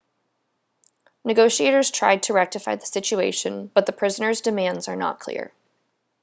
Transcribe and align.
negotiators 1.23 1.91
tried 1.91 2.23
to 2.23 2.33
rectify 2.33 2.75
the 2.75 2.87
situation 2.87 3.69
but 3.75 3.85
the 3.85 3.91
prisoners' 3.93 4.41
demands 4.41 4.87
are 4.87 4.95
not 4.95 5.19
clear 5.19 5.53